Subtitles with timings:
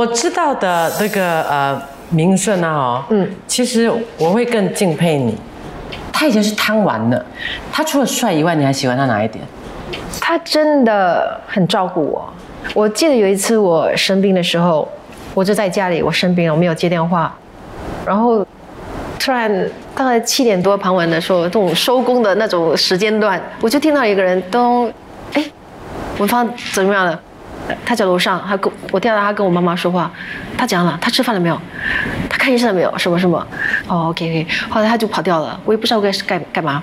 [0.00, 5.36] 我知道的那个呃明顺啊，哦，嗯，其实我会更敬佩你。
[6.10, 7.22] 他以前是贪玩的，
[7.70, 9.44] 他除了帅以外，你还喜欢他哪一点？
[10.18, 12.32] 他真的很照顾我。
[12.72, 14.88] 我记得有一次我生病的时候，
[15.34, 17.36] 我就在家里，我生病了，我没有接电话，
[18.06, 18.42] 然后
[19.18, 24.90] 突然大概七点多傍晚的时候，这种收工的那种时间段，我就听到一个人都，
[25.34, 25.44] 哎，
[26.16, 27.20] 文芳怎么样了？
[27.84, 30.10] 他在楼上，他跟我听到他跟我妈妈说话，
[30.56, 31.60] 他讲了，他吃饭了没有？
[32.28, 32.98] 他看医生了没有？
[32.98, 33.46] 什么什么？
[33.86, 34.46] 哦，OK OK。
[34.68, 36.82] 后来他就跑掉了，我也不知道该是干干嘛。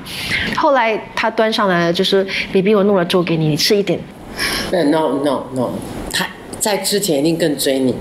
[0.56, 4.00] 后来他端上来了，就是 baby，我弄了粥给你，你吃一点。
[4.72, 5.70] 那 no no no，
[6.14, 6.28] 他
[6.60, 7.96] 在之前一定更追你，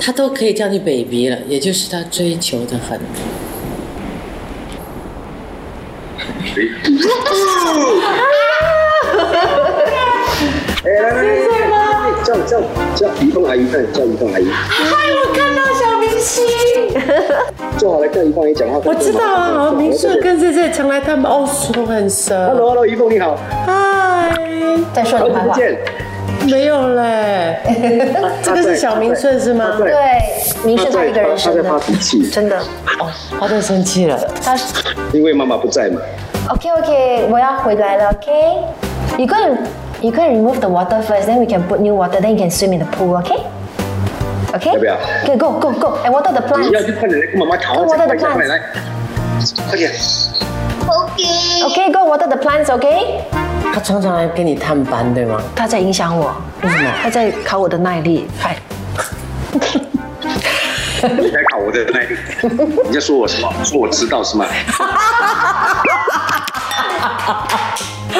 [0.00, 2.98] 他都可以叫你 baby 了，也就是他追求的很。
[10.80, 11.47] 哎，来来来，
[12.28, 12.60] 叫叫
[12.94, 14.46] 叫于凤阿姨，快点叫于凤阿姨。
[14.50, 14.84] 嗨，
[15.24, 16.44] 我看到小明星。
[17.78, 18.78] 坐好了，叫于凤阿姨讲话。
[18.84, 22.34] 我知道啊，明顺跟这这常来他们哦，说很熟。
[22.34, 23.34] Hello，Hello，于凤你好。
[23.64, 24.30] 嗨，
[24.92, 25.58] 再说你坏话。
[26.44, 27.60] 没有嘞，
[28.42, 29.78] 这个是小明顺是吗？
[29.78, 29.90] 对，
[30.64, 31.62] 明顺他一个人生的。
[31.62, 32.28] 他在发脾气。
[32.28, 32.58] 真的。
[33.00, 33.08] 哦，
[33.40, 34.18] 他在生气了。
[34.44, 34.54] 他
[35.12, 35.98] 因为妈妈不在嘛。
[36.50, 38.10] OK OK，我要回来了。
[38.10, 38.30] OK，
[39.16, 39.56] 一个人。
[40.00, 42.72] You can remove the water first, then we can put new water, then you can swim
[42.72, 43.42] in the pool, okay?
[44.54, 44.72] Okay?
[44.74, 45.98] 要不要？Okay, go, go, go.
[46.04, 46.68] And water the plants.
[46.68, 48.46] 你要去快点来跟妈妈吵，快 water the plants.
[48.46, 48.60] 来，
[49.68, 49.92] 快点。
[50.86, 51.62] Okay.
[51.64, 53.22] Okay, go water the plants, okay?
[53.74, 55.42] 他常常来给你探班，对吗？
[55.56, 56.32] 他在影响我。
[56.62, 56.90] 为什么？
[57.02, 58.28] 他在考我的耐力。
[58.38, 58.56] 嗨。
[61.02, 62.16] 你在考我的耐力？
[62.86, 63.52] 你在说我什么？
[63.64, 64.46] 说我知道是吗？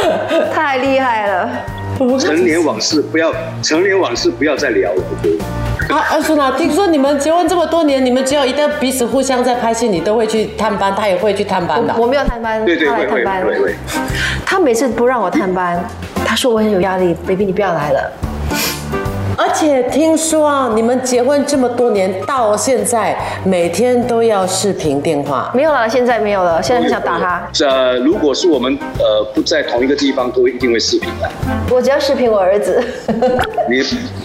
[0.52, 1.48] 太厉害了！
[2.20, 3.32] 成年往事不要，
[3.62, 5.02] 成年往事不要再聊了。
[5.88, 11.94] 啊，阿叔娜，听说你们结婚这么多年，你们只要一旦彼此互相在拍戏，你都会去探班，他也会去探班的。
[11.98, 13.24] 我没有探班，对对会会
[13.60, 13.74] 会。
[14.46, 15.82] 他每次不让我探班，
[16.24, 18.12] 他说我很有压力，baby 你不要来了。
[19.38, 25.48] 而且听说啊，你们结婚这么多年，到现在每天都要视频电话。
[25.54, 26.60] 没有了，现在没有了。
[26.60, 27.48] 现在很想打他。
[27.52, 31.30] 这如果是我们呃不在同一个地方，都一定会视频的。
[31.70, 32.82] 我只要视频我儿子。
[33.70, 33.80] 你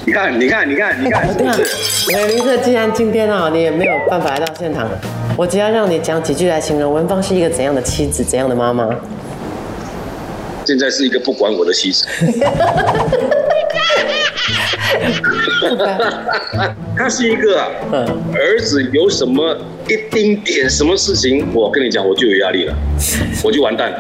[0.05, 1.31] 你看你看你看你看？
[2.11, 4.89] 美林特，既然今天啊，你也没有办法来到现场，
[5.37, 8.89] 我只要让你讲几句来形容文芳是一个怎样的妻子，怎样的妈妈。
[10.65, 12.07] 现在是一个不管我的妻子。
[16.97, 17.61] 他是一个
[18.33, 19.55] 儿子，有什么
[19.87, 22.73] 一丁点什么事情，我跟你讲，我就有压力了，
[23.43, 23.97] 我就完蛋了。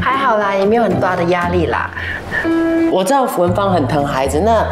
[0.00, 1.90] 还好啦，也没有很大的压力啦。
[2.90, 4.64] 我知道文芳很疼孩子，那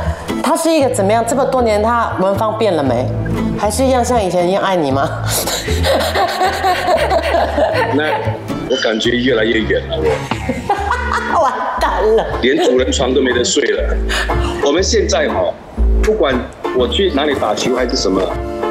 [0.43, 1.25] 他是一个怎么样？
[1.27, 3.07] 这么多年，他文芳变了没？
[3.59, 5.09] 还是一样像以前一样爱你吗？
[7.95, 8.05] 那
[8.69, 10.05] 我感觉越来越远了，我
[12.17, 13.97] 了，连主人床都没得睡了。
[14.65, 15.53] 我们现在哈，
[16.03, 16.35] 不管
[16.77, 18.21] 我去哪里打球还是什么，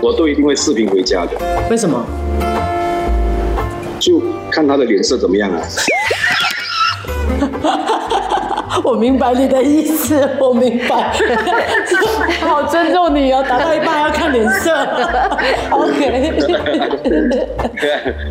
[0.01, 1.31] 我都一定会视频回家的。
[1.69, 2.05] 为什么？
[3.99, 4.21] 就
[4.51, 5.61] 看他的脸色怎么样啊。
[8.83, 11.11] 我明白你的意思， 我明白，
[12.41, 13.43] 好尊重你哦。
[13.47, 14.71] 打到一半要看脸色
[15.69, 16.31] ，OK。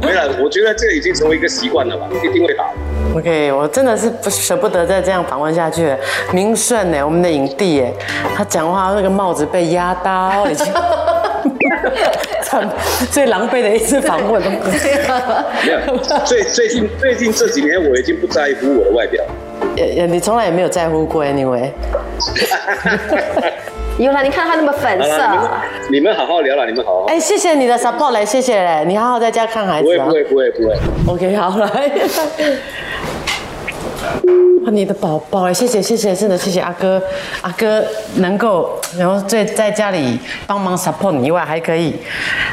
[0.01, 2.65] 没了，我觉得这已经成为一个习惯了吧，一定会打。
[3.15, 5.95] OK，我真的是不舍不得再这样访问下去。
[6.33, 7.93] 明顺呢，我们的影帝哎，
[8.35, 10.73] 他讲话那个帽子被压到，已经
[13.11, 14.43] 最狼狈的一次访问。
[14.43, 14.49] 没
[15.71, 19.23] 有，最最近最近这几年，我已经不在乎我的外表。
[19.77, 21.71] 也也，你从来也没有在乎过，anyway。
[23.99, 25.23] 有了，你看他那么粉色。
[25.91, 27.05] 你们好好聊了，你们好好。
[27.07, 29.99] 哎，谢谢你的 support 来，谢谢嘞，你好好在家看孩子。
[29.99, 30.75] 啊不会不会不会
[31.07, 31.15] 不会。
[31.15, 31.91] OK，好来。
[34.71, 37.03] 你的宝宝哎，谢谢谢谢，真的谢谢阿哥，
[37.43, 37.85] 阿哥
[38.17, 41.95] 能够然后在在家里帮忙 support 你以外，还可以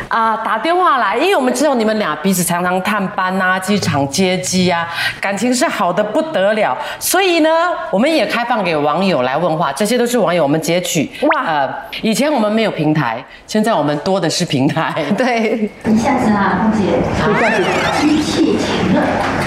[0.10, 4.86] 啊打电话来，因为我们知道你们俩彼此常常探班啊，机场接机啊，
[5.22, 7.50] 感情是好的不得了，所以呢，
[7.90, 11.10] 我们也开放给网友来问话，这些都是网友我们截取。
[11.22, 19.02] 哇，呃，以前我们没有平台，现在我们多的是平台， 对，一下子啊，空姐，一下子机器停了，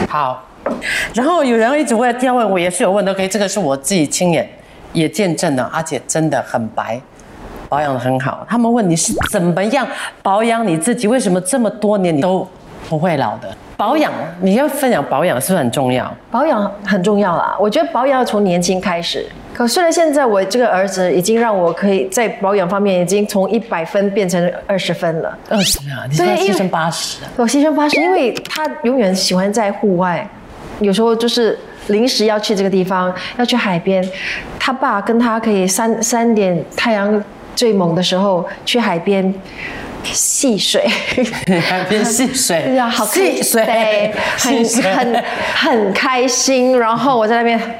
[0.09, 0.43] 好。
[1.15, 4.49] 然后有人一直问，要问我也是有问的，OK，这个是我自己亲眼
[4.93, 7.01] 也见证的，而且真的很白，
[7.69, 8.47] 保养的很好。
[8.49, 9.87] 他们问你是怎么样
[10.23, 12.47] 保养你自己，为什么这么多年你都
[12.89, 13.49] 不会老的？
[13.77, 16.15] 保养你要分享保养是不是很重要？
[16.31, 27.31] 保养很重要啦，我觉得保养要从年轻开始，可虽然现在我这个儿子已经让我可以在保养方面已经从一百分变成二十分了，二十啊，你说对因为牺牲八十啊？
[27.37, 30.29] 我牺牲八十，因为他永远喜欢在户外，
[30.81, 31.59] 有时候就是
[31.89, 34.07] 临时要去这个地方，要去海边，
[34.59, 37.23] 他爸跟他可以三三点太阳
[37.55, 39.33] 最猛的时候去海边
[40.03, 40.87] 戏水。
[41.69, 45.25] 海边戏水， 对呀，好戏水，对，很很
[45.55, 46.79] 很开心。
[46.79, 47.59] 然后我在那边，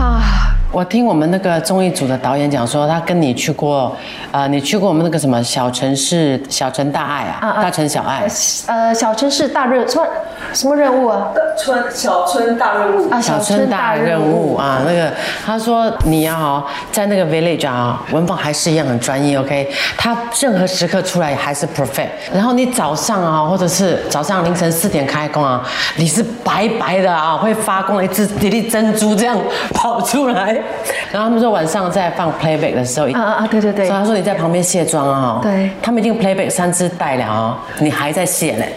[0.00, 0.43] 啊，
[0.74, 3.96] 我听我们那个综艺组的导演讲说，他跟你去过，
[4.32, 8.26] 呃，你去过我们那个什么小城市小城大爱啊，啊啊大城小爱，
[8.66, 10.04] 呃，小城市大任什么
[10.52, 11.28] 什么任务啊？
[11.56, 15.12] 村小村大任务，啊，小村大任务啊，那个
[15.46, 22.08] 他说你要哈在那个 village 啊，文芳还是一样很专业，OK，他任何时刻出来还是 perfect。
[22.34, 25.62] 然后你早上啊，或者是早上凌晨四点开工啊，
[25.94, 29.38] 你是白白的啊，会发光的一只一粒珍珠这样
[29.72, 30.63] 跑出来。
[31.12, 33.48] 然后他们说晚上在放 playback 的时候，啊啊啊！
[33.50, 38.72] 对对对所以，他说你在旁边卸妆啊，对他们已经 playback 三支带了啊，你还在卸嘞，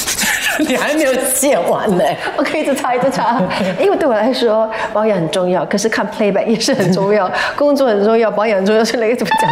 [0.66, 2.16] 你还没有卸完嘞。
[2.36, 3.40] 我可以一直擦一直擦，
[3.80, 9.50] 因为对我来说保养很重要，可是看 playback 也是很重要， 工作很重要，保养很重要，是哪个怎么讲？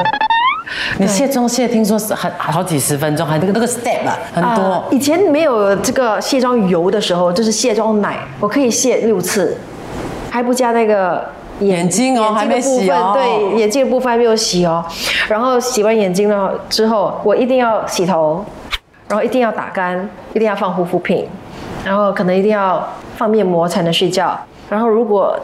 [0.98, 4.62] 你卸妆卸听说是很好几十分钟，还那个那个 step 啊，很多。
[4.72, 9.56] 啊以前没有这个卸妆油的时候，就是卸妆奶，我可以卸六次，
[10.30, 11.22] 还不加那个
[11.66, 14.84] 眼睛哦还没洗哦对，眼睛的部分还没有洗哦。
[15.28, 18.44] 然后洗完眼睛了之后，我一定要洗头，
[19.08, 21.28] 然后一定要打干，一定要放护肤品，
[21.84, 22.86] 然后可能一定要
[23.16, 24.38] 放面膜才能睡觉。
[24.68, 25.38] 然后如果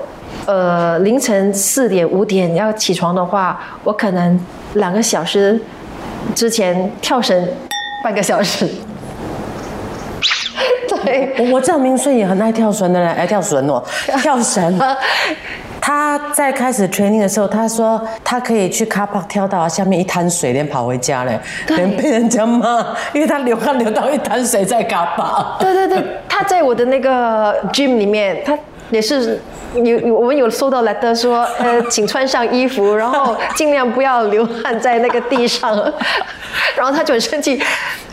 [0.47, 4.39] 呃凌晨四点五点要起床的话，我可能
[4.75, 5.61] 两个小时
[6.35, 7.49] 之前跳绳
[8.03, 8.69] 半个小时。
[11.05, 13.83] 对，我我知道明顺也很爱跳绳的人，爱跳绳哦，
[14.21, 14.81] 跳绳。
[15.89, 25.59] 他在开始 training 的时候，他说他可以去 car park 跳到下面一滩水，连跑回家嘞，连被人家骂，因为他流汗流到一滩水在 car park。
[25.59, 28.53] 对对对，他在我的那个 gym 里面，他
[28.91, 29.41] 也是
[29.75, 35.75] 有有我们有收到 letter 说，呃， 请穿上衣服，然后尽量不要流汗在那个地上，
[36.77, 37.61] 然后他就很生气，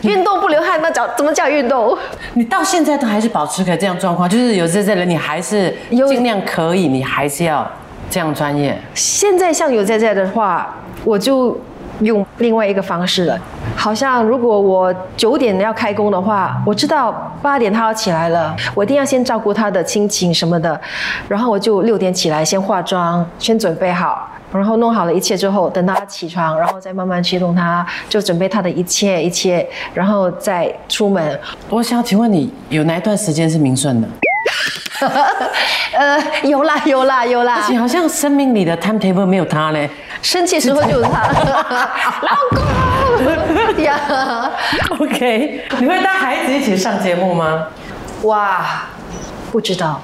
[0.02, 1.96] 运动不流汗，那叫怎么叫运动？
[2.34, 7.66] 你到现在都还是保持可这样状况，就是有这些人，你还是尽量可以，你还是要
[8.10, 8.78] 这样专业。
[8.94, 11.58] 现在像有在在的话，我就
[12.00, 13.38] 用另外一个方式了。
[13.74, 20.80] 好像如果我九点要开工的话，我知道八点他要起来了，我一定要先照顾他的亲情什么的，
[21.28, 24.28] 然后我就六点起来先化妆，先准备好。
[24.52, 31.38] 然后弄好了一切之后，等他起床，然后再慢慢去弄他，就准备他的一切一切，然后再出门。
[31.68, 34.08] 我想请问你，有哪一段时间是明顺的？
[35.96, 39.88] 呃，有啦有啦有啦而，且好像生命里的 timetable 没有他嘞。
[40.22, 41.28] 生气时候就是他，
[42.22, 44.50] 老公 呀。
[44.98, 47.66] OK，你会带孩子一起上节目吗？
[48.22, 48.64] 哇，
[49.52, 50.00] 不知道，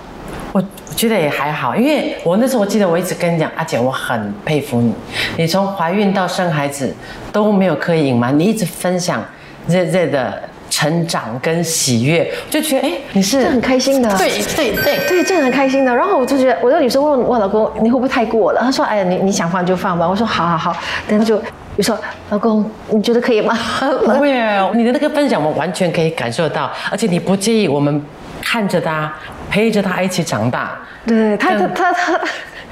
[0.52, 0.62] 我
[0.94, 4.94] 觉得也还好，因为我那时候我记得我一直跟你讲，阿姐，我很佩服你，
[5.38, 6.94] 你从怀孕到生孩子
[7.32, 9.24] 都没有刻意隐瞒，你一直分享
[9.66, 14.08] 热热的成长跟喜悦，我就觉得哎，你是这很开心的。
[14.16, 15.94] 对对对，对，这很开心的。
[15.94, 18.60] 然后我就觉得，我有时候问我老公，你会不会太过了？
[18.62, 20.08] 他说，哎呀，你你想放就放吧。
[20.08, 20.74] 我说，好好好。
[21.06, 21.44] 等他就比
[21.76, 21.98] 如说，
[22.30, 23.54] 老公，你觉得可以吗？
[24.02, 24.32] 不会，
[24.72, 28.02] 你的那个分享我完全可以感受到，而且你不介意我们
[28.40, 29.12] 看着他，
[29.50, 30.70] 陪着他一起长大。
[31.06, 32.20] 对他他他他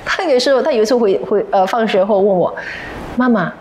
[0.06, 2.56] 他有时候他有时候会会呃放学后问我，
[3.16, 3.52] 妈妈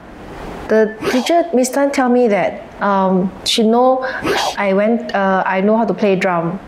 [0.70, 4.05] ，the teacher Miss Tan tell me that um she know
[4.57, 6.59] I went uh I know how to play drum.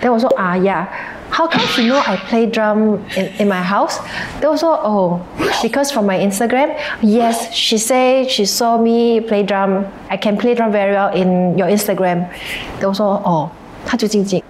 [0.00, 0.86] Then 我说啊 yeah.
[1.28, 3.98] How come she know I play drum in, in my house?
[4.40, 5.20] Then 我说 oh
[5.62, 6.70] because from my Instagram.
[7.02, 9.84] Yes, she say she saw me play drum.
[10.08, 12.26] I can play drum very well in your Instagram.
[12.80, 13.50] Then 我说哦，
[13.84, 14.42] 他就静静。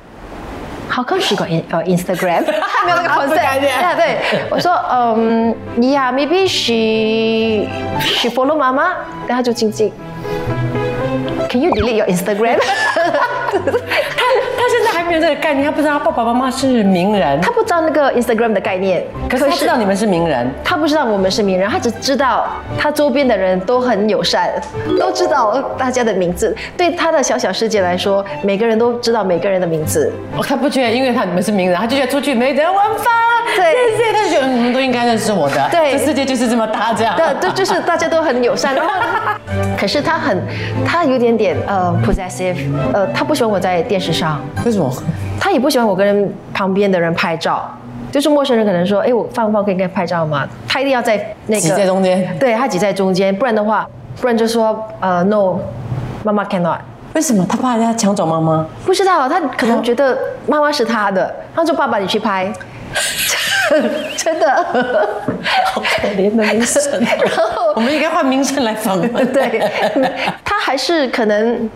[0.88, 2.44] How come she got in, uh, Instagram？
[2.44, 4.18] 还没有那个 concept。yeah, 对，
[4.50, 7.68] 我说，嗯、um,，Yeah，maybe she
[8.00, 8.94] she follow 妈妈，
[9.26, 9.92] 然后就静静。
[11.51, 12.57] Can you delete your Instagram？
[13.51, 14.23] 他
[14.57, 20.49] 他现在还没有这个概念，他不知道他爸爸妈妈是名人，他不知道那个 Instagram 的概念，可是他知道你们是名人。
[20.63, 22.47] 他不知道我们是名人，他只知道
[22.79, 24.49] 他周边的人都很友善，
[24.97, 26.55] 都知道大家的名字。
[26.77, 30.09] 对他的小小世界来说，每个人都知道每个人的名字。
[30.37, 33.11] 哦，他不觉得，因为他你们是名人，他就觉得出去没人文发，
[33.57, 37.13] 对谢谢，他就觉得你们都应该认识我的，对这世界就是这么大，这样。
[37.17, 38.93] 对，对，就是大家都很友善，然后
[39.77, 40.41] 可是他很，
[40.85, 42.55] 他有点点呃 possessive，
[42.93, 44.91] 呃，他不喜欢我在电视上，为什么？
[45.39, 47.69] 他也不喜欢我跟旁边的人拍照，
[48.11, 50.47] 就是陌生人可能说，哎，我放不放可以跟他拍照吗？
[50.67, 53.87] 他一定要在那个挤在中间对他挤在中间，不然的话，
[54.19, 55.57] 不然就说呃，no，
[56.23, 56.77] 妈妈 cannot。
[57.13, 58.65] 为什么他怕人家抢走妈妈？
[58.85, 60.17] 不知道，他可能觉得
[60.47, 62.51] 妈妈是他的，他说爸爸你去拍，
[64.17, 64.65] 真的，
[65.65, 66.81] 好可怜的名声。
[67.01, 69.09] 然后我们应该换名声来访问。
[69.31, 69.59] 对，
[70.43, 71.69] 他还是可能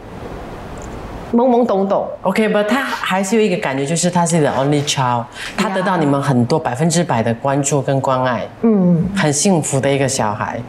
[1.34, 2.08] 懵懵懂懂。
[2.22, 5.24] OK，不，他还是有一个感觉，就是他是你的 only child，
[5.58, 10.60] 他得到你们很多百分之百的关注跟关爱，嗯，很幸福的一个小孩。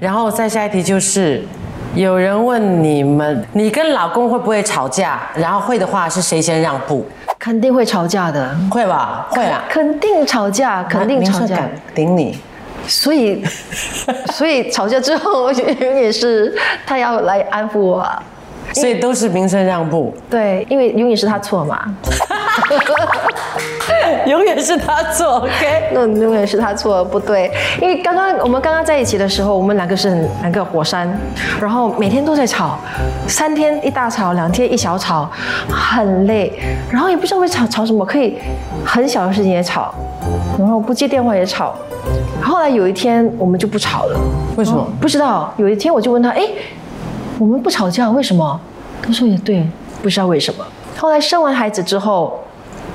[0.00, 1.42] 然后再下一题就是，
[1.94, 5.20] 有人问你们，你跟老公会不会吵架？
[5.34, 7.06] 然后会的话，是谁先让步？
[7.42, 9.26] 肯定会吵架的，会吧？
[9.30, 11.68] 会啊，肯定吵架，肯定吵架。
[11.92, 12.38] 顶你。
[12.86, 13.44] 所以，
[14.32, 16.56] 所以吵架之后也是
[16.86, 18.22] 他要来安抚我啊。
[18.74, 21.84] 所以都是名声让步，对，因为永远是他错嘛，
[24.26, 25.38] 永远是他错。
[25.38, 27.50] OK，那永远是他错，不对。
[27.80, 31.08] 因为刚刚我们刚刚在一起的时候，我们两个是很两个火山，
[31.60, 32.78] 然后每天都在吵，
[33.26, 35.30] 三天一大吵，两天一小吵，
[35.68, 36.52] 很累。
[36.90, 38.38] 然后也不知道会吵吵什么，可以
[38.84, 39.94] 很小的事情也吵，
[40.58, 41.74] 然后不接电话也吵。
[42.42, 44.20] 后来有一天我们就不吵了，
[44.56, 44.86] 为什么？
[45.00, 45.52] 不知道。
[45.56, 46.42] 有一天我就问他，哎，
[47.38, 48.60] 我们不吵架，为什么？
[49.02, 49.66] 他说也对，
[50.02, 50.64] 不知道为什么。
[50.96, 52.42] 后来生完孩子之后，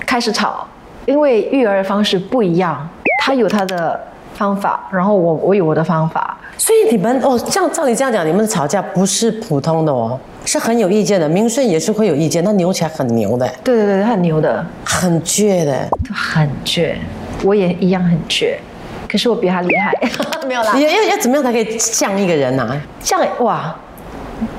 [0.06, 0.66] 开始吵，
[1.06, 2.88] 因为育儿方式不一样，
[3.22, 4.00] 他有他的
[4.36, 6.38] 方法，然后我我有我的方法。
[6.58, 11.28] 所以你们哦，这样照你这样讲，你们的吵架不是普通的哦，是很有意见的。
[11.30, 15.88] 明顺也是会有意见，那扭起来很牛的，对对对，他很牛的，很倔的。
[16.14, 16.96] 很倔，
[17.44, 18.56] 我也一样很倔，
[19.08, 19.94] 可是我比他厉害，
[20.48, 20.74] 没有啦。
[20.80, 22.76] 要要要怎么样才可以降一个人啊？
[23.00, 23.76] 像哇，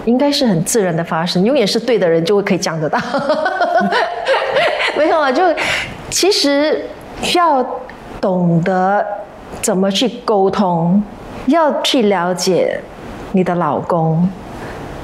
[0.05, 2.99] 应该是很自然的发生，永远是对的人就会可以讲得到。
[4.97, 5.43] 没有啊，就
[6.11, 6.85] 其实
[7.35, 7.65] 要
[8.21, 9.05] 懂得
[9.61, 11.03] 怎么去沟通，
[11.47, 12.81] 要去了解
[13.33, 14.29] 你的老公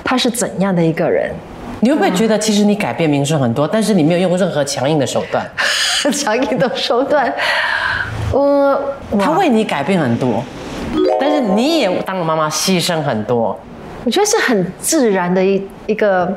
[0.02, 1.30] 他是怎样的一个人。
[1.80, 5.46] 你会不会觉得其实你改变民生很多，但是你没有用任何强硬的手段？
[6.12, 7.32] 强硬的手段，
[8.32, 10.42] 呃，他哇为你改变很多，
[11.20, 13.58] 但是你也当了妈妈牺牲很多。
[14.04, 16.36] 我觉得是很自然的一一个，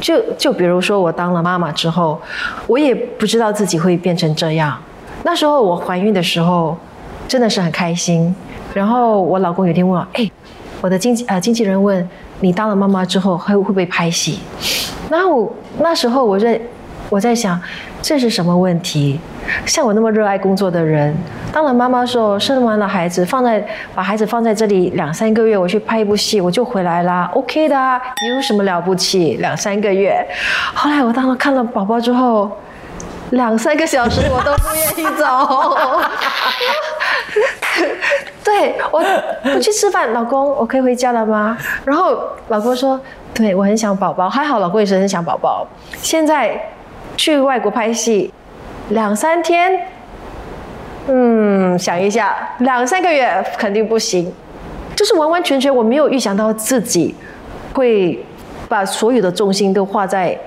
[0.00, 2.20] 就就比如说我当了妈妈之后，
[2.66, 4.76] 我也不知道自己会变成这样。
[5.22, 6.76] 那时候我怀孕的时候，
[7.26, 8.34] 真的是很开心。
[8.74, 10.30] 然后我老公有天问我，哎，
[10.82, 12.06] 我的经纪呃经纪人问
[12.40, 14.38] 你当了妈妈之后会会不会拍戏？
[15.08, 16.60] 然后我那时候我在
[17.08, 17.60] 我在想，
[18.02, 19.20] 这是什么问题？
[19.64, 21.14] 像我那么热爱工作的人，
[21.52, 28.00] 当了妈妈的时候，生完了孩子，放在把孩子放在这里两三个月，我去拍一部戏，我就回来啦，OK 的啊，
[28.34, 29.36] 有什么了不起？
[29.40, 30.26] 两三个月。
[30.74, 32.50] 后来我当了看了宝宝之后，
[33.30, 35.24] 两三个小时我都不愿意走。
[38.42, 39.04] 对我，
[39.54, 41.56] 我去吃饭，老公，我可以回家了吗？
[41.84, 43.00] 然后老公说，
[43.34, 45.66] 对我很想宝宝，还好老公也是很想宝宝。
[46.00, 46.60] 现在
[47.16, 48.32] 去外国拍戏，
[48.90, 49.72] 两三天，
[51.08, 54.32] 嗯，想一下，两三个月肯定不行，
[54.94, 57.14] 就是完完全全我没有预想到自己
[57.72, 58.24] 会
[58.68, 60.38] 把所有的重心都花在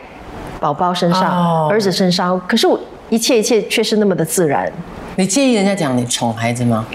[0.60, 4.72] 宝宝身上、哦儿子身上，可是我一切一切却是那么的自然。
[5.16, 6.86] 你介意人家讲你宠孩子吗？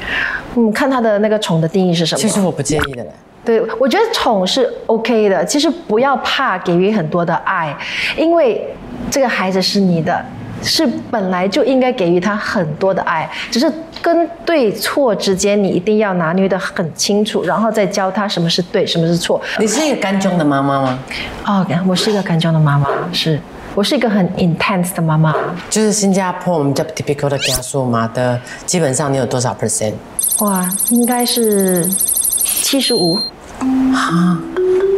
[0.57, 2.21] 嗯，看他的那个宠的定义是什么？
[2.21, 3.11] 其实我不介意的嘞。
[3.45, 7.76] 对，我觉得宠是 OK 的，其实不要怕给予很多的爱，
[8.16, 8.66] 因为
[9.14, 10.21] 这个孩子是你的，
[10.61, 19.40] 是本来就应该给予他很多的爱，只是跟对错之间你一定要拿捏的很清楚，然后再教他什么是对，什么是错。
[19.61, 20.99] 你是一个干中的妈妈吗？
[21.47, 23.38] 哦，我是一个干将的妈妈，是
[23.76, 25.33] 我是一个很 intense 的妈妈。
[25.71, 29.92] 就是新加坡我们叫 typical 的家属嘛的，基本上你有多少 percent？
[30.40, 33.16] 哇，应该是七十五。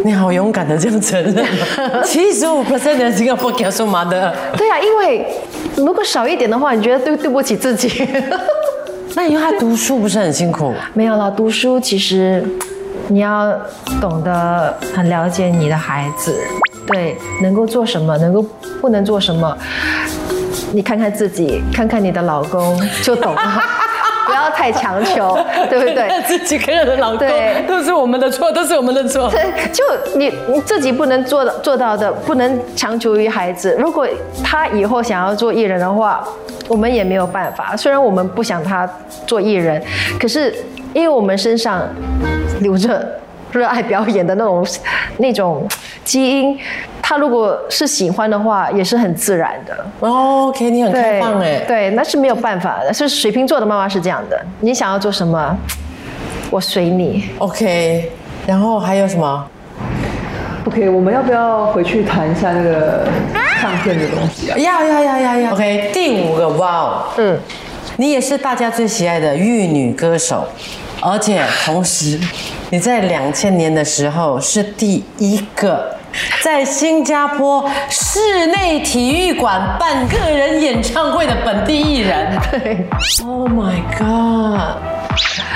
[0.05, 1.45] 你好勇敢的这样承认，
[2.05, 5.27] 七十五 percent 的新加坡家属妈的，对啊，因为
[5.77, 8.07] 如果少一点的话，你觉得对对不起自己。
[9.15, 10.73] 那以后他读书不是很辛苦？
[10.95, 12.45] 没有了，读书其实
[13.09, 13.51] 你要
[14.01, 16.37] 懂得很了解你的孩子，
[16.87, 18.45] 对，能够做什么，能够
[18.81, 19.57] 不能做什么，
[20.73, 23.86] 你看看自己，看看你的老公就懂了，不
[24.37, 25.39] 要太强求，
[25.69, 26.23] 对不对？
[26.27, 29.31] 自己跟人的老公对都是我们的错，都是我们的错。
[29.31, 29.83] 对，就
[30.17, 33.77] 你你自己不能做到做到的，不能强求于孩子。
[33.79, 34.07] 如果
[34.45, 36.23] 他以后想要做艺人的话，
[36.69, 37.77] 我们也没有办法。
[37.77, 38.89] 虽然我们不想他
[39.27, 39.83] 做艺人，
[40.21, 40.55] 可是
[40.93, 41.83] 因为我们身上
[42.61, 43.07] 留着
[43.53, 44.67] 热爱表演的那种
[45.19, 45.67] 那种
[46.05, 46.59] 基因，
[47.01, 49.87] 他如果是喜欢的话，也是很自然的。
[50.01, 51.61] 哦 OK，你很开对放哎。
[51.67, 52.93] 对，那是没有办法的。
[52.93, 55.57] 是水瓶座的妈妈是这样的，你想要做什么，
[56.51, 57.31] 我随你。
[57.39, 58.11] OK，
[58.47, 59.47] 然后还有什么
[60.67, 63.07] ？OK，我们要不要回去谈一下那个
[63.61, 64.59] 唱片的东西啊？
[64.59, 65.53] 要要要要要。
[65.53, 67.39] OK，第五个，哇哦，嗯，
[67.97, 70.45] 你也是大家最喜爱的玉女歌手，
[71.09, 72.19] 而且同时
[72.71, 75.95] 你在两千年的时候是第一个
[76.43, 82.37] 在新加坡室内体育馆办个人演唱会的本地艺人。
[82.51, 82.85] 对
[83.25, 84.83] ，Oh my god！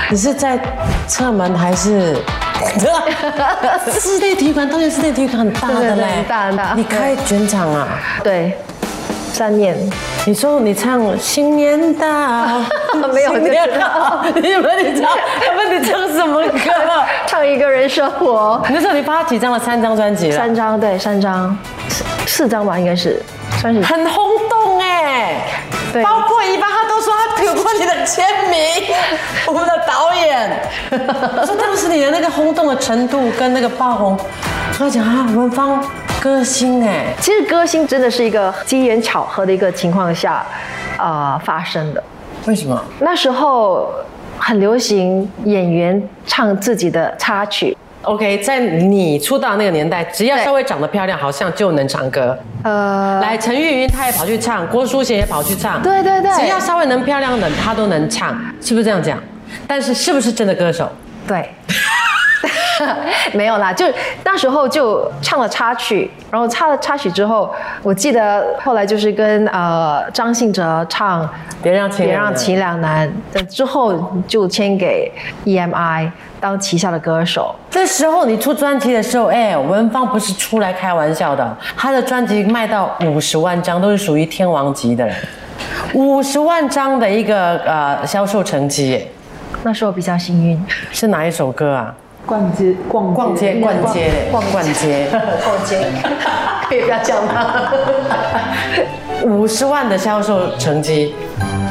[0.09, 0.57] 你是在
[1.05, 2.15] 侧门还是？
[3.99, 7.87] 室内体育馆，当然室内体育馆很大的嘞，很大很大你开全场啊？
[8.23, 8.55] 对，
[9.31, 9.75] 三年。
[10.25, 12.07] 你说你唱新年到，
[13.13, 15.09] 没有新年到，你们你唱，
[15.45, 16.71] 他们你唱什么歌？
[17.25, 19.59] 唱一个人生活，那时候你发几张了？
[19.59, 21.57] 三张专辑了，三张对三张，
[21.89, 23.21] 四四张吧应该是，
[23.59, 25.41] 算是很轰动哎。
[25.93, 28.95] 对包括一般他都说他有过你的签名，
[29.47, 30.49] 我们的导演
[31.45, 34.17] 说当时你的那个轰动的程度跟那个爆红，
[34.77, 35.83] 他讲啊文芳
[36.21, 40.45] 歌星哎，其实歌星真的是一个机缘巧合的一个情况下，
[40.95, 42.03] 啊、发生的。
[42.45, 42.79] 为什么？
[42.99, 43.91] 那时候
[44.37, 52.37] 很流行演员唱自己的插曲，OK，在你出道那个年代，只要稍微长得漂亮，好像就能唱歌。
[52.61, 55.81] 呃，来，陈玉云她也跑去唱，郭书贤也跑去唱。
[55.81, 59.17] 对对对只要稍微能漂亮的，她都能唱，是不是这样讲？
[59.65, 60.87] 但是是不是真的歌手？
[61.27, 61.49] 对。
[63.33, 63.85] 没有啦，就
[64.23, 71.27] 那时候就唱了插曲，然后唱了插曲之后，我记得后来就是跟呃张信哲唱
[71.61, 73.11] 别让情别让情两难，
[73.49, 73.93] 之后
[74.27, 75.11] 就签给
[75.45, 76.09] EMI
[76.39, 77.53] 当旗下的歌手。
[77.69, 85.15] 这时候你出专辑的时候，哎，文芳不是出来开玩笑的，她的专辑卖到五十万张，都是属于天王级的人，
[85.93, 89.07] 五十万张的一个呃销售成绩，
[89.63, 91.95] 那时候比较幸运，是哪一首歌啊？
[92.25, 95.07] 逛街，逛逛街，逛街嘞，逛逛街，
[95.43, 95.85] 逛街
[96.69, 97.71] 可以不要叫吗？
[99.25, 101.13] 五十万的销售成绩，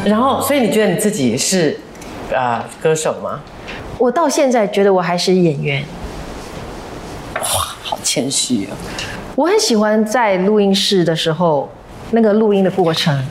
[0.04, 1.78] 然后，所以你觉得你自己是
[2.34, 3.40] 啊、歌手吗？
[3.98, 5.84] 我到现在觉得我还是演员，
[7.34, 7.40] 哇
[7.82, 8.76] 好谦虚哦。
[9.36, 11.68] 我很喜欢在录音室的时候
[12.10, 13.24] 那个录音的过程，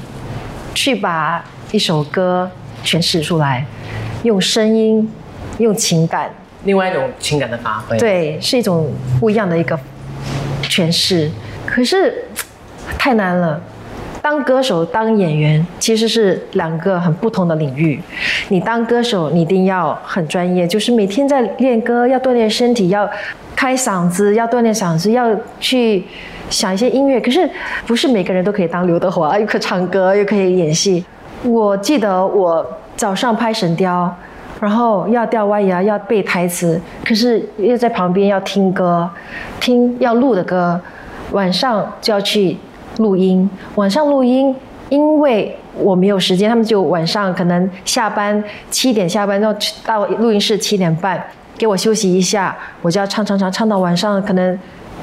[0.73, 2.49] 去把一首歌
[2.84, 3.65] 诠释出来，
[4.23, 5.12] 用声音，
[5.60, 9.78] 用情感，另外一种情感的发挥。，对，是一种不一样的一个
[10.63, 11.30] 诠释。
[11.65, 12.26] 可是
[12.98, 13.62] 太难了。
[14.22, 18.00] 当歌手、当演员其实是两个很不同的领域。
[18.50, 23.10] 你当歌手，你一定要很专业，就是每天在练歌，要锻炼身体，要
[23.56, 26.04] 开嗓子，要锻炼嗓子，要去
[26.50, 27.19] 想一些音乐。
[27.22, 27.50] 可是
[27.88, 31.06] 不是每个人都可以当刘德华，又可以唱歌，又可以演戏。
[31.43, 32.63] 我记得我
[32.98, 34.13] 早上拍《神雕》，
[34.60, 39.10] 然后要吊歪牙，要背台词，可是又在旁边要听歌，
[39.60, 40.80] 听要录的歌，
[41.32, 42.58] 晚上就要去
[42.98, 43.50] 录音。
[43.76, 44.54] 晚上录音，
[44.89, 51.24] 因为我没有时间，他们就晚上可能下班七点下班，要到录音室七点半，
[51.58, 54.60] 给我休息一下，我就要唱唱唱唱到晚上可能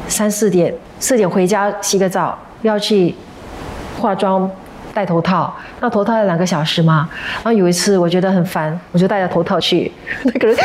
[0.07, 3.15] 三四点，四点回家洗个澡，要去
[3.99, 4.51] 化妆。
[4.97, 7.07] 戴头套，那头套要两个小时嘛。
[7.35, 9.93] 然后有一次我觉得很烦，我就戴着头套去，
[10.25, 10.57] 那个人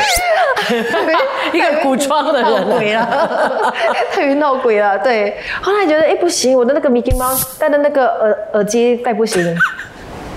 [1.52, 3.04] 一个古装的闹人鬼了，
[4.14, 4.98] 太于闹鬼了。
[5.00, 9.54] 对，后来觉得哎不行，我的那个 Mickey Mouse 戴的那个耳耳机戴不行。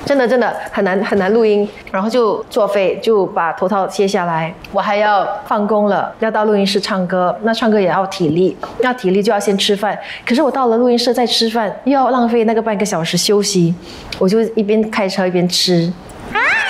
[0.05, 4.53] 真的真的很难很难录音，然后就作废，就把头套卸下来。
[4.71, 9.99] 我还要放工了，要到录音室唱歌，那唱歌也要体力，要体力就要先吃饭。
[10.27, 13.75] 可是我到了录音室再吃饭，又要浪费那个半个小时休息，
[14.19, 15.91] 我就一边开车一边吃，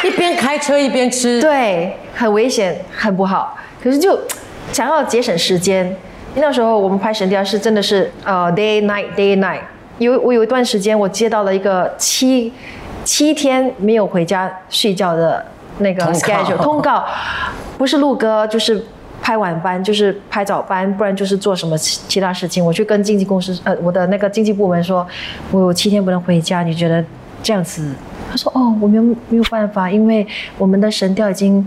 [0.04, 1.40] 一边开车一边吃。
[1.40, 3.56] 对，很危险，很不好。
[3.82, 4.18] 可是就
[4.72, 5.96] 想要节省时间，
[6.36, 9.60] 那时候我们拍《神雕》是真的是呃 day night day night。
[9.98, 12.52] 有我有一段时间，我接到了一个七
[13.04, 15.44] 七天没有回家睡觉的
[15.78, 17.04] 那个 schedule 通告，
[17.78, 18.84] 不是录歌就是。
[19.22, 22.62] 拍晚班就是拍早班，不然就是做什么其其他事情。
[22.62, 25.06] 我去跟经纪公司，呃，我的那个经纪部门说，
[25.50, 27.02] 我有七天不能回家，你觉得
[27.42, 27.94] 这样子？
[28.30, 30.26] 他说，哦，我没有没有办法，因为
[30.58, 31.66] 我们的神调已经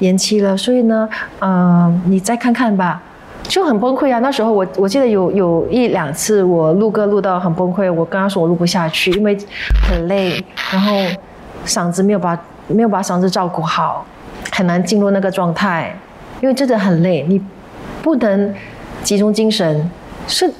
[0.00, 3.00] 延期了，所以呢，嗯、你再看看吧。
[3.44, 4.18] 就很崩溃啊！
[4.18, 9.36] 那时候我我记得有有一两次我录歌录到很崩溃，我跟他说我录不下去，因为
[9.88, 10.92] 很累，然后
[11.64, 14.04] 嗓子没有把没有把嗓子照顾好，
[14.50, 15.94] 很难进入那个状态，
[16.40, 17.24] 因为真的很累。
[17.28, 17.40] 你
[18.02, 18.52] 不能
[19.02, 19.90] 集中精神，
[20.26, 20.50] 是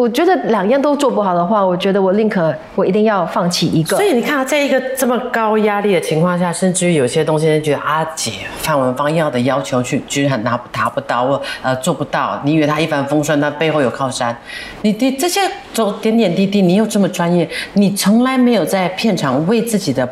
[0.00, 4.02] 我觉得两样都做不好的话，我觉得我宁可我一定要放弃一个所。
[4.02, 14.34] 以你看，在一个这么高压力的情况下，甚至于有些东西觉得阿姐范文芳要的要求去居然拿达不到，或呃做不到，你以为他一帆风顺，他背后有靠山，
[14.80, 15.38] 你的这些
[15.74, 20.08] 走点点滴滴，你又这么专业，你从来没有在片场为自己的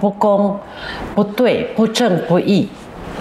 [0.00, 0.58] 不公、
[1.14, 2.68] 不对、不正、不义，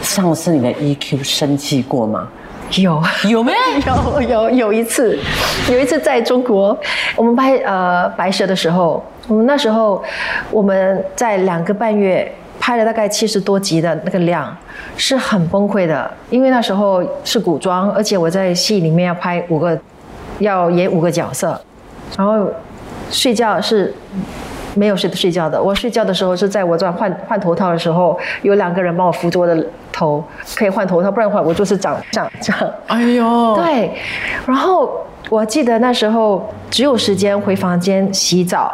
[0.02, 2.28] 丧失你的 EQ 生气过吗？
[2.78, 3.52] 有有没？
[3.86, 5.18] 有 有有一次，
[5.70, 6.78] 有一次在中国，
[7.16, 10.02] 我们拍呃白蛇的时候，我们那时候
[10.52, 14.56] 我们在两个半月拍了大概七十多集的那个量，
[14.96, 19.78] 是很崩溃的，因为那时候是古装，而且我在戏里面要拍五个，
[20.40, 21.60] 要演五个角色，
[22.18, 22.48] 然后
[23.10, 23.94] 睡觉是。
[24.74, 29.54] 没有睡睡觉的，我睡觉的时候是在我这换换头套的时候，有两个人帮我扶着我的
[29.92, 30.24] 头，
[30.56, 32.72] 可以换头套，不然的话我就是长长长。
[32.88, 33.92] 哎呦，对，
[34.46, 38.74] 然后我记得那时候只有时间回房间洗澡，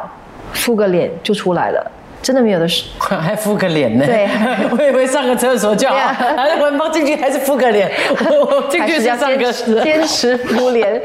[0.53, 2.85] 敷个脸就出来了，真的没有的事。
[2.99, 4.05] 还敷个脸呢？
[4.05, 4.27] 对
[4.71, 7.91] 我以为上个厕所就好，还是文芳进去还是敷个脸，
[8.29, 11.01] 我我进去还是要上个坚持 坚持敷脸。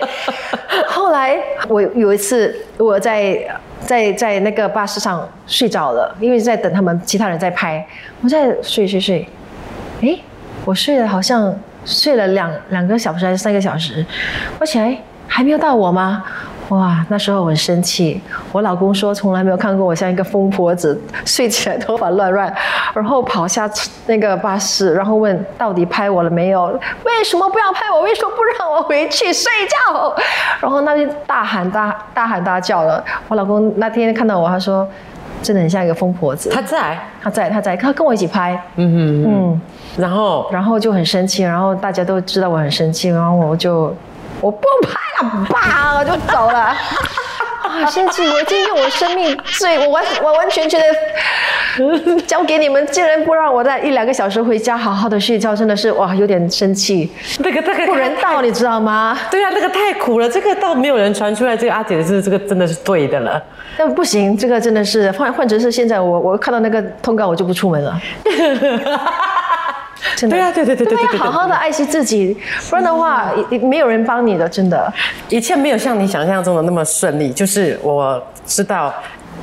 [0.86, 3.38] 后来我有一次我在
[3.80, 7.84] 在在那个巴士上睡着了，因为在等他们其他人在拍，
[8.22, 9.28] 我在睡睡睡，
[10.02, 10.20] 诶，
[10.64, 14.04] 我睡了好像睡了两两个小时还是三个小时，
[14.58, 14.96] 我起来
[15.28, 16.24] 还没有到我吗？
[16.70, 18.20] 哇，那时候我很生气。
[18.50, 22.52] 我老公说从来没有看过我像一个疯婆子，睡起来头发乱乱，
[22.94, 23.70] 然后跑下
[24.06, 26.66] 那个巴士，然后问到底拍我了没有？
[27.04, 28.00] 为什么不要拍我？
[28.02, 30.16] 为什么不让我回去睡觉？
[30.60, 33.04] 然后那边大喊大大喊大叫了。
[33.28, 34.88] 我老公那天看到我，他说
[35.42, 36.48] 真的很像一个疯婆子。
[36.50, 39.60] 他在，他在他在他跟我一起拍，嗯哼，嗯，
[39.96, 43.94] 然后然后就很生气，然后大家都知道我很生气，然后我就
[44.40, 46.72] 我不拍了，啪，我就走了。
[47.72, 48.22] 啊，生气！
[48.28, 59.18] 我已经用我生命最，我完完完全全的 交给你们，竟然不让我在一两个小时回家好好的睡觉，真的是哇，有点生气，那个那个不人道，你知道吗？
[59.30, 63.42] 对啊，那个太苦了，这个倒没有人传出来，这个阿姐的这这个真的是对的了。
[63.76, 67.98] 但不行，这个真的是换换成是现在我我看到那个通告我就不出门了。
[70.16, 72.36] 真的对啊对对对对对对好好的爱惜自己，
[72.68, 74.92] 不然的话，也没有人帮你的，真的。
[75.28, 77.30] 一切没有像你想象中的那么顺利。
[77.30, 78.92] 就是我知道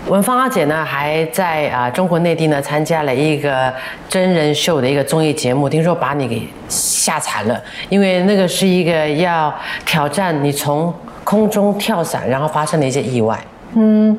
[0.07, 3.73] 文芳阿姐呢，还在啊、中国内地呢参加了一个
[4.07, 9.53] 真人秀的一个综艺节目，听说把你给吓惨了，因为那个是一个要
[9.85, 13.39] 挑战你从空中跳伞，然后发生了一些意外。
[13.75, 14.17] 嗯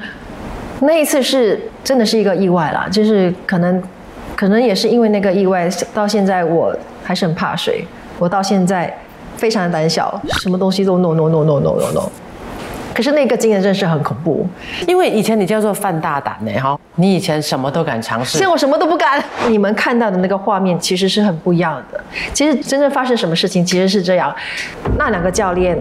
[0.82, 3.82] 那一次是真的是一个意外啦，就是可能，
[4.40, 6.74] 可能也是因为那个意外，到现在我
[7.04, 7.84] 还是很怕水，
[8.18, 8.90] 我到现在
[9.36, 12.10] 非常的胆小，什么东西都 no no no no no no no。
[12.94, 14.48] 可是那个经验真是很恐怖，
[14.88, 18.48] 因为以前你叫做犯大胆呢，哈，你以前什么都敢尝试现在。
[18.48, 19.22] 我什么都不敢。
[19.50, 22.00] 你们看到的那个画面其实是很不一样的。
[22.32, 24.34] 其实真正发生什么事情其实是这样，
[24.96, 25.78] 那两个教练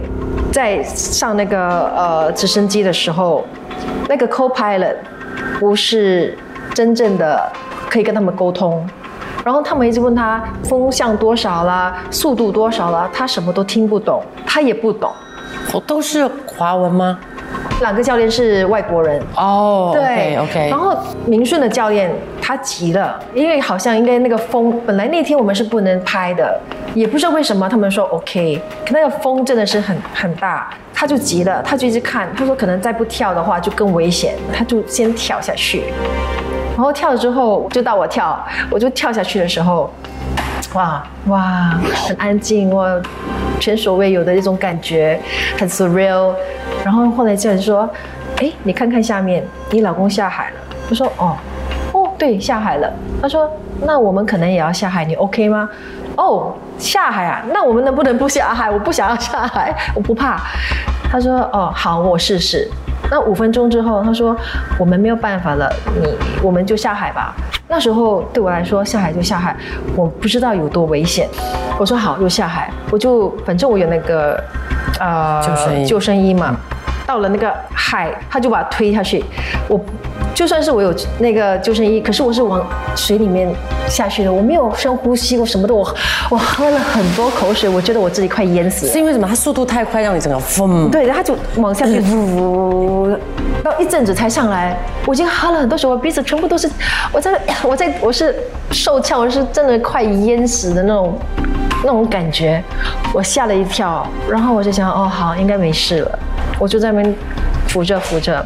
[0.51, 3.47] 在上那个呃直升机的时候，
[4.09, 4.95] 那个 co-pilot
[5.61, 6.37] 不是
[6.73, 7.49] 真正的
[7.89, 8.87] 可以跟他们沟通。
[9.43, 15.11] 然后他们一直问他风向多少啦，速度多少啦，他什么都听不懂，他也不懂。
[15.73, 17.19] 哦都是华文吗？
[17.81, 26.59] 两个教练是外国人，哦对，OK OK，然后明顺的教练他急了，因为好像应该那个风，本来那天我们是不能拍的，
[26.93, 35.85] 也不知道为什么他们说 OK，可那个风真的是很很大，他就急了，他就一直看，他说可能再不跳的话就更危险，他就先跳下去，
[36.79, 39.93] 然后跳了之后就到我跳，我就跳下去的时候，
[40.75, 43.01] 哇哇，很安静，我
[43.59, 45.19] 前所未有的一种感觉，
[45.59, 46.33] 很 surreal。
[46.85, 47.81] 然后后来教练说
[48.39, 50.55] ：“哎，你看看下面，你老公下海了。”
[50.89, 51.35] 我说：“哦，
[51.91, 52.89] 哦，对，下海了。”
[53.21, 53.51] 他说
[53.85, 55.69] ：“那我们可能也要下海，你 OK 吗？”
[56.15, 57.43] 哦，下海啊？
[57.53, 58.71] 那我们能不能不下海？
[58.71, 60.39] 我不想要下海，我不怕。
[61.11, 62.71] 他说：“哦，好，我试试。”
[63.11, 64.35] 那五分钟之后，他说
[64.77, 66.07] ：“我们没有办法了，你
[66.41, 67.35] 我们就下海吧。”
[67.67, 69.55] 那时候对我来说，下海就下海，
[69.95, 71.27] 我不知道有多危险。
[71.77, 74.43] 我说好，就下海，我就反正我有那个
[74.99, 75.41] 呃
[75.87, 76.55] 救生衣嘛。
[77.05, 79.23] 到了那个海，他就把我推下去，
[79.67, 79.79] 我
[80.39, 83.53] 就算是我有那个救生衣，可是我是往水里面
[83.89, 85.95] 下去的，我没有深呼吸，我什么都我
[86.29, 88.91] 我喝了很多口水，我觉得我自己快淹死了。
[88.93, 89.27] 是因为什么？
[89.27, 90.89] 它速度太快，让你整个疯。
[90.89, 93.13] 对，然后就往下去，呜，
[93.61, 94.77] 到一阵子才上来。
[95.05, 96.69] 我已经喝了很多水，我鼻子全部都是，
[97.11, 98.33] 我在我在我是
[98.71, 101.19] 受呛，我是真的快淹死的那种
[101.83, 102.63] 那种感觉，
[103.13, 106.19] 我吓了一跳，然后我就想，哦，好，应该没事了，
[106.57, 107.13] 我就在那边
[107.67, 108.45] 扶着扶着，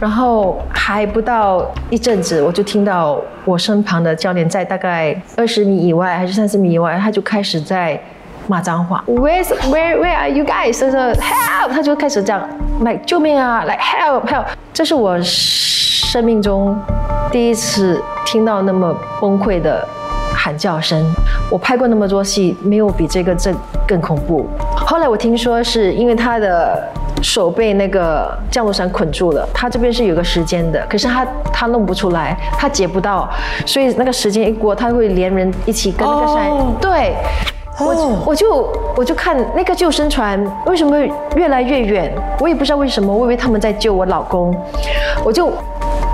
[0.00, 8.00] 然后还不到一阵子，我就听到我身旁的教练在大概二十米以外还是三十米以外，他就开始在。
[8.46, 10.78] 骂脏话，Where's where where are you guys？
[10.78, 12.46] 他说 Help，他就开始这样
[12.80, 14.44] ，like 救命啊，like Help Help。
[14.70, 16.78] 这是我生命中
[17.32, 19.82] 第一次听到那么崩溃的
[20.34, 21.02] 喊叫声。
[21.50, 23.50] 我拍过那么多戏，没有比这个这
[23.88, 24.46] 更恐怖。
[24.76, 26.86] 后来我听说是因为他的
[27.24, 33.26] 手被那个降落伞捆住了，他这边是有个时间的，可是他他弄不出来，他解不到，
[33.64, 37.14] 所以那个时间一过，他会连人一起跟那个山对。
[37.80, 40.96] 我我就我就看那个救生船为什么
[41.34, 44.54] 越来越远，我也不知道为什么，我以为他们在救我老公，
[45.24, 45.50] 我就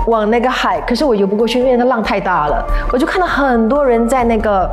[0.07, 4.67] 往那个海，可是我游不过去，因为那浪太大了，我就看到很多人在那个。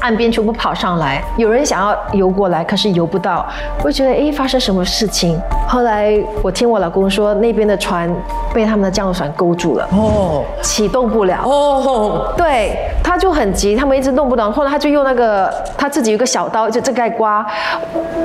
[0.00, 3.44] 岸边全部跑上来，有人想要游过来，可是游不到。
[3.82, 5.40] 我觉得，哎，发生什么事情？
[5.68, 8.08] 后来我听我老公说，那边的船
[8.52, 11.42] 被他们的降落伞勾住了，哦，启动不了。
[11.44, 14.50] 哦，对，他就很急，他们一直弄不懂。
[14.52, 17.44] 后来他就用那个他自己有个小刀，就这盖刮，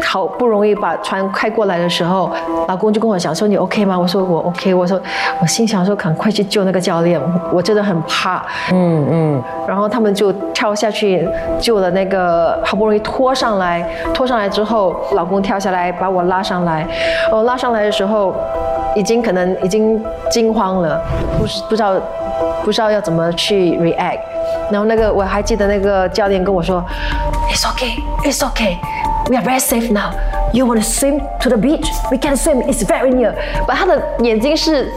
[0.04, 2.32] 好不容易把船开过来的时候，
[2.68, 5.00] 老公就跟我讲说：“你 OK 吗？”我说：“我 OK。”我说
[5.42, 11.28] ：“我心想说，赶快去救那个教练，我真的很怕。”嗯嗯，然后他们就跳下去。
[11.60, 16.88] 救了那个，好不容易拖上来，拖上来之后，老公跳下来把我拉上来。
[17.32, 18.34] 我拉上来的时候，
[18.96, 21.02] 已经可能已经惊慌了，
[21.38, 21.94] 不是不知道
[22.64, 24.20] 不知道要怎么去 react。
[24.72, 26.84] 然后那个我还记得那个教练跟我说
[27.50, 28.78] ，It's okay, it's okay,
[29.30, 30.12] we are very safe now.
[30.54, 31.88] You want to swim to the beach?
[32.12, 32.62] We can swim.
[32.64, 33.34] It's very near.
[33.68, 34.92] 把他的眼睛是。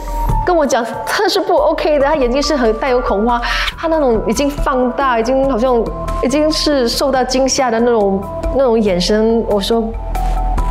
[0.45, 3.43] 跟我讲他是不 OK 的，他眼睛是很带有恐慌，
[3.77, 5.83] 他那种已经放大，已经好像
[6.23, 8.23] 已经是受到惊吓的那种
[8.55, 9.45] 那种眼神。
[9.51, 9.83] 我说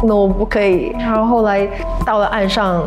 [0.04, 0.96] ，no 不可以。
[0.98, 1.68] 然后后来
[2.06, 2.86] 到了岸上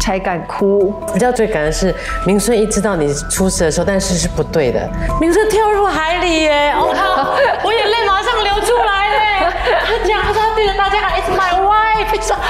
[0.00, 0.92] 才敢哭。
[1.12, 1.94] 你知道最感人是
[2.26, 4.88] 明顺一知道你出事的时候，但是是不对的，
[5.20, 6.74] 明顺跳入海里耶！
[6.80, 9.16] 我靠，我眼泪马上流出来嘞。
[9.84, 12.42] 他讲，他说他对着大家喊 It's my wife，说哇，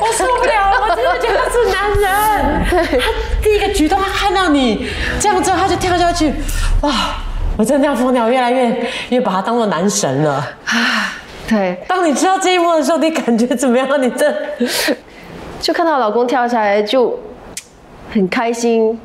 [0.00, 0.96] 我受不了了，我。
[0.96, 2.64] 真的觉得他是男人。
[3.00, 3.06] 他
[3.42, 4.88] 第一个举动，他看到你
[5.20, 6.32] 这样之后，他就跳下去。
[6.82, 6.92] 哇！
[7.58, 10.46] 我真的要疯掉，越来越越把他当做男神了。
[10.66, 11.14] 啊，
[11.48, 11.82] 对。
[11.88, 13.88] 当你知道这一幕的时候，你感觉怎么样？
[14.02, 14.30] 你这
[15.60, 17.18] 就看到老公跳下来，就
[18.12, 18.98] 很开心，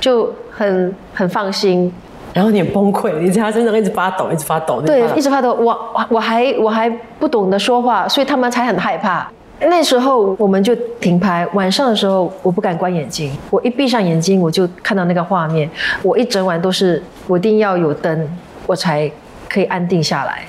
[0.00, 1.92] 就很很放心。
[2.32, 4.80] 然后你崩溃，你他身上一直发抖，一直发抖。
[4.80, 5.54] 对，一直发抖。
[5.54, 9.30] 我我还我还不懂得说话，所以他们才很害怕。
[9.60, 11.46] 那时候我们就停拍。
[11.54, 15.70] 晚上的时候，我不敢关眼睛，我一闭上眼睛，我就看到那个画面。
[16.02, 18.28] 我一整晚都是，我一定要有灯，
[18.66, 19.08] 我才
[19.48, 20.42] 可以安定下来。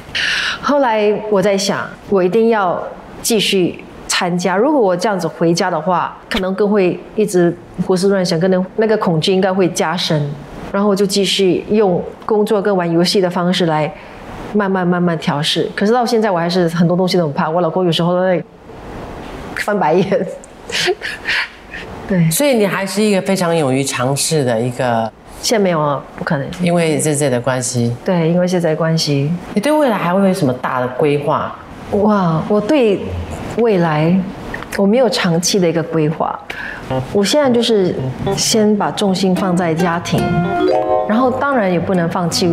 [0.60, 2.82] 后来我在想，我一定要
[3.22, 3.84] 继续
[4.18, 4.56] 参加。
[4.56, 10.32] 如果我这样子回家的话，可能更会一直胡思乱想，可能那个恐惧应该会加深。
[10.72, 13.92] 然后我就继续用工作跟玩游戏的方式来
[14.54, 15.70] 慢慢慢慢调试。
[15.76, 17.50] 可是到现在，我还是很多东西都很怕。
[17.50, 18.42] 我老公有时候都在。
[19.58, 20.28] 翻白眼，
[22.08, 25.10] 对，所以你还是一个非常勇于尝试的一个。
[25.42, 27.96] 现在没有啊，不可能，因为现在的关系。
[28.04, 29.32] 对，因为现在关系。
[29.54, 31.56] 你对未来还会有什么大的规划？
[31.92, 33.00] 哇，我对
[33.58, 34.16] 未来
[34.78, 36.38] 我没有长期的一个规划。
[37.14, 37.96] 我现在就是
[38.36, 40.22] 先把重心放在家庭，
[41.08, 42.50] 然后当然也不能放弃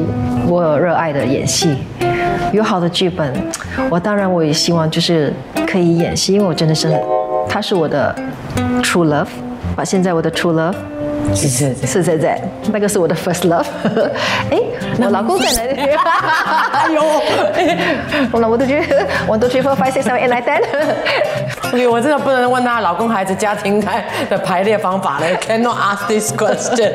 [0.46, 1.76] 我热爱的演戏。
[2.52, 3.32] 有好的剧本，
[3.90, 5.32] 我当然我也希望就是
[5.66, 6.94] 可以演戏，因为我真的是，
[7.48, 8.14] 他是我的
[8.82, 9.28] true love，
[9.74, 10.74] 把现在我的 true love。
[11.34, 13.64] 是是是在在，那个是我的 first love。
[14.50, 14.58] 哎，
[14.98, 15.80] 我老公在哪里？
[16.72, 17.02] 哎呦，
[18.32, 20.60] 我老公都觉得，one two three four five six seven eight nine ten。
[21.72, 26.92] OK，我真的不能问他老公孩子家庭开的排列方法了，cannot ask this question。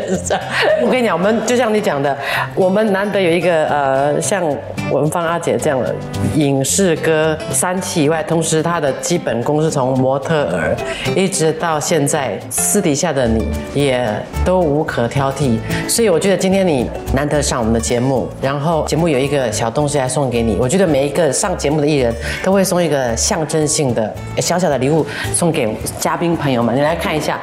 [0.81, 2.15] 我跟你讲，我们就像你讲的，
[2.55, 4.43] 我们难得有一个呃像。
[4.91, 5.93] 文芳阿姐这样的
[6.36, 10.76] 影视歌三期以外，同时她的基本功是从模特儿
[11.15, 14.08] 一直到现在私底下的你也
[14.45, 27.39] 都无可挑剔，所以我觉得今天你难得上我们的节目，然后节目有一个小东西来送给你，我觉得每一个上节目的艺人都会送一个象征性的小小的礼物送给嘉宾朋友们，你来看一下，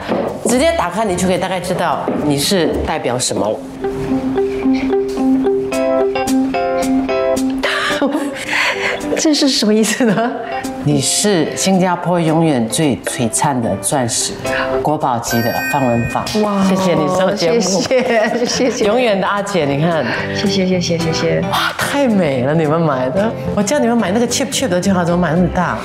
[0.46, 3.58] 直接打开你就可以大概知道你是代表什么。
[9.16, 10.32] 这是什么意思呢？
[10.84, 14.32] 你是新加坡永远最璀璨的钻石，
[14.82, 16.22] 国宝级的方文芳。
[16.42, 21.40] 哇，谢谢你上节目，谢谢谢谢，永远的阿姐，你看，谢谢谢谢谢谢。
[21.50, 25.78] 哇，太美了，你们买的，我叫你们买那个 cheap cheap 的就好，怎么买那么大？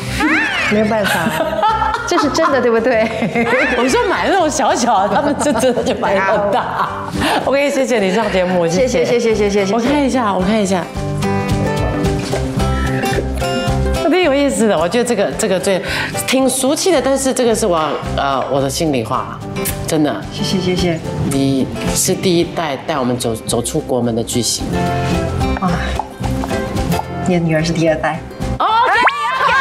[0.72, 1.30] 没有办法，
[2.06, 3.08] 这是真的，对不对？
[3.78, 6.90] 我说买那种小小的，他们就真的就买那么大。
[7.46, 9.74] OK，谢谢你上节目，谢谢谢谢谢谢谢谢。
[9.74, 10.84] 我看一下，我看一下。
[14.50, 15.82] 挺有意思的，我觉得这个这个最
[16.28, 17.78] 挺俗气的，但是这个是我
[18.18, 19.40] 呃我的心里话，
[19.88, 20.14] 真的。
[20.32, 21.00] 谢谢谢谢。
[21.32, 24.66] 你是第一代带我们走走出国门的巨星。
[25.62, 25.70] 啊，
[27.28, 28.20] 你的女儿是第二代。
[28.58, 29.54] OK OK，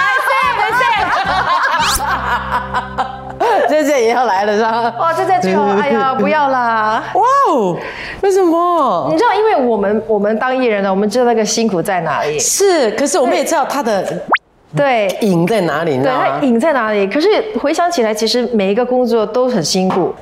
[3.68, 4.94] 谢谢也要来了是吧？
[4.98, 7.02] 哇，这在最后，哎呀，不要啦！
[7.14, 7.76] 哇哦，
[8.22, 9.08] 为什么？
[9.10, 12.38] 你知道，因为我们我们当艺人的，我们知道那个辛苦在哪里。
[12.38, 14.02] 是，可是我们也知道他的。
[14.76, 15.96] 对，瘾在哪里？
[16.02, 17.06] 对，它瘾在哪里？
[17.06, 17.28] 可是
[17.60, 20.14] 回想起来，其实每一个工作都很辛苦，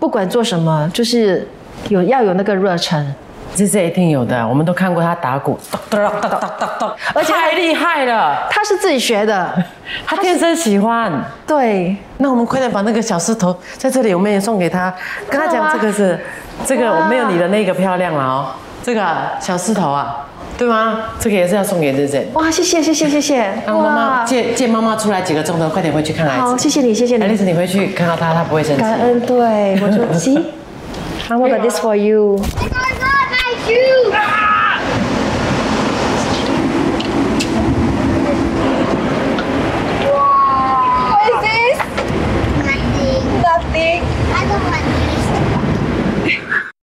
[0.00, 1.46] 不管做什么，就是
[1.88, 3.14] 有要有那个热忱。
[3.54, 5.58] 这是一定有的，我们都看过他打鼓，
[5.90, 8.48] 而 且太厉害了。
[8.50, 9.52] 他是自己学的，
[10.06, 11.12] 他天生喜欢。
[11.46, 14.90] 对，那我们快点把那个小石头在这里，我们也送给他，
[15.28, 16.18] 跟他讲这个是，
[16.64, 18.46] 这个我没有你的那个漂亮了哦，
[18.82, 19.06] 这个
[19.38, 20.26] 小石头啊。
[20.62, 21.00] 对吗？
[21.18, 22.24] 这个也是要送给姐姐。
[22.34, 23.38] 哇，谢谢谢谢谢谢。
[23.66, 26.42] 让妈妈借借妈妈出来几个钟头，快点回去看孩子。
[26.42, 27.22] 好，谢谢你谢谢你。
[27.24, 28.80] 爱丽丝，你回去看到他，他不会生气。
[28.80, 29.36] 感恩，对
[29.80, 32.40] 我说， see，I want this for you。